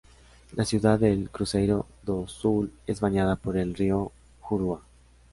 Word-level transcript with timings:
La 0.55 0.65
ciudad 0.65 0.99
de 0.99 1.29
Cruzeiro 1.31 1.85
do 2.01 2.27
Sul 2.27 2.73
es 2.87 3.01
bañada 3.01 3.35
por 3.35 3.55
el 3.55 3.75
Río 3.75 4.11
Juruá. 4.39 4.81